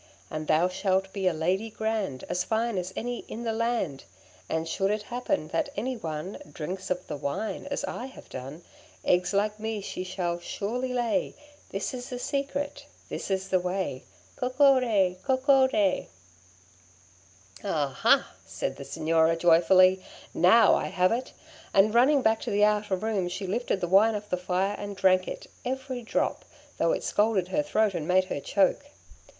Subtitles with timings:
[0.31, 4.05] And thou shalt be a lady grand, As fine as any in the land,
[4.49, 8.63] And should it happen that any one Drinks of the wine as I have done,
[9.05, 11.35] Eggs like me she shall surely lay;
[11.69, 14.05] This is the secret, this is the way,
[14.37, 15.17] Coccodé!
[15.19, 16.07] Coccodé!' [Footnote
[17.61, 21.31] 4: Leyland's 'Legends of Florence'] 'Aha!' said the Signora joyfully, 'now I have it!'
[21.75, 24.97] And running back to the outer room, she lifted the wine off the fire and
[24.97, 26.43] drank it, every drop,
[26.79, 28.85] though it scalded her throat and made her choke.